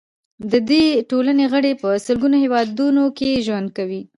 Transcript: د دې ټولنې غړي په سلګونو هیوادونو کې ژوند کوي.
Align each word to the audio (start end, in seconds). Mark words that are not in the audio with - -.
د 0.51 0.53
دې 0.69 0.85
ټولنې 1.09 1.45
غړي 1.53 1.73
په 1.81 1.89
سلګونو 2.05 2.37
هیوادونو 2.43 3.03
کې 3.17 3.43
ژوند 3.45 3.67
کوي. 3.77 4.01